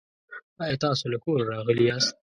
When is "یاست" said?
1.89-2.13